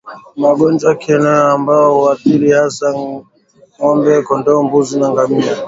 magonjwa 0.43 0.89
ya 0.89 0.95
kieneo 1.01 1.47
ambayo 1.51 1.93
huathiri 1.95 2.51
hasa 2.51 2.93
ngombe 2.95 4.21
kondoo 4.21 4.63
mbuzi 4.63 4.99
na 4.99 5.11
ngamia 5.11 5.55